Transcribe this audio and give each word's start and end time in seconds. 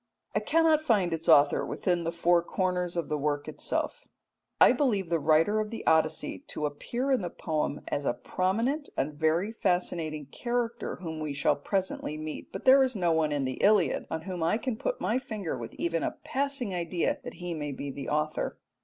I 0.33 0.39
cannot 0.39 0.81
find 0.81 1.13
its 1.13 1.29
author 1.29 1.63
within 1.63 2.05
the 2.05 2.11
four 2.11 2.41
corners 2.41 2.97
of 2.97 3.07
the 3.07 3.19
work 3.19 3.47
itself. 3.47 4.07
I 4.59 4.71
believe 4.71 5.11
the 5.11 5.19
writer 5.19 5.59
of 5.59 5.69
the 5.69 5.85
Odyssey 5.85 6.39
to 6.47 6.65
appear 6.65 7.11
in 7.11 7.21
the 7.21 7.29
poem 7.29 7.81
as 7.87 8.03
a 8.03 8.15
prominent 8.15 8.89
and 8.97 9.13
very 9.13 9.51
fascinating 9.51 10.25
character 10.31 10.95
whom 10.95 11.19
we 11.19 11.33
shall 11.35 11.55
presently 11.55 12.17
meet, 12.17 12.51
but 12.51 12.65
there 12.65 12.81
is 12.81 12.95
no 12.95 13.11
one 13.11 13.31
in 13.31 13.45
the 13.45 13.61
Iliad 13.61 14.07
on 14.09 14.21
whom 14.23 14.41
I 14.41 14.57
can 14.57 14.75
put 14.75 14.99
my 14.99 15.19
finger 15.19 15.55
with 15.55 15.75
even 15.75 16.01
a 16.01 16.17
passing 16.23 16.73
idea 16.73 17.19
that 17.23 17.35
he 17.35 17.53
may 17.53 17.71
be 17.71 17.91
the 17.91 18.09
author. 18.09 18.57